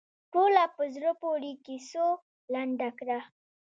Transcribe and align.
ټوله 0.31 0.63
په 0.75 0.83
زړه 0.95 1.11
پورې 1.21 1.51
کیسو 1.65 2.05
لنډه 2.53 2.89
کړه. 2.99 3.19